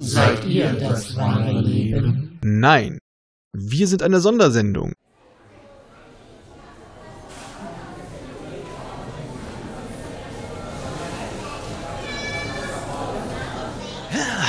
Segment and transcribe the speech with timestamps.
[0.00, 2.38] das wahre Leben?
[2.42, 2.98] Nein,
[3.52, 4.94] wir sind eine Sondersendung.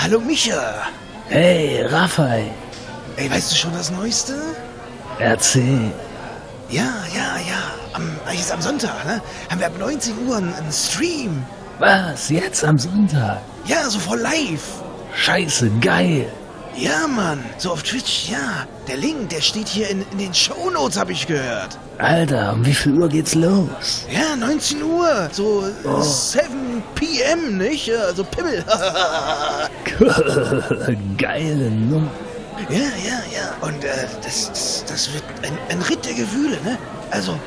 [0.01, 0.87] Hallo Micha.
[1.27, 2.51] Hey, Raphael.
[3.17, 4.33] Ey, weißt du schon das Neueste?
[5.19, 5.91] Erzähl.
[6.69, 7.61] Ja, ja, ja.
[7.93, 9.21] Am, jetzt am Sonntag, ne?
[9.49, 11.43] Haben wir ab 19 Uhr einen, einen Stream.
[11.77, 12.29] Was?
[12.29, 13.41] Jetzt am Sonntag?
[13.65, 14.81] Ja, so voll live.
[15.15, 16.27] Scheiße, geil.
[16.75, 17.43] Ja, Mann.
[17.57, 18.65] So auf Twitch, ja.
[18.87, 21.77] Der Link, der steht hier in, in den Shownotes, habe ich gehört.
[21.97, 24.05] Alter, um wie viel Uhr geht's los?
[24.09, 25.29] Ja, 19 Uhr.
[25.33, 26.01] So Oh.
[26.01, 27.91] 7 p.m., nicht?
[27.93, 28.63] Also Pimmel.
[31.17, 32.09] Geile Nummer.
[32.69, 33.67] ja, ja, ja.
[33.67, 36.77] Und äh, das, das, das wird ein, ein Ritt der Gefühle, ne?
[37.11, 37.37] Also,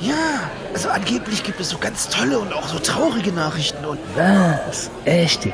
[0.00, 0.50] ja.
[0.74, 3.84] Also angeblich gibt es so ganz tolle und auch so traurige Nachrichten.
[3.84, 4.90] Und Was?
[5.04, 5.46] Echt?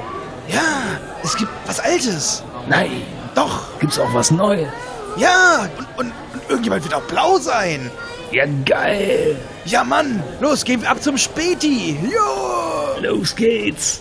[0.48, 2.42] Ja, es gibt was Altes.
[2.68, 3.02] Nein.
[3.34, 3.78] Doch.
[3.78, 4.68] Gibt's auch was Neues?
[5.16, 5.68] Ja.
[5.78, 7.90] Und, und, und irgendjemand wird auch blau sein.
[8.30, 9.36] Ja, geil.
[9.64, 10.22] Ja, Mann.
[10.40, 11.98] Los, gehen wir ab zum Späti.
[12.02, 13.00] Jo.
[13.00, 14.00] Los geht's.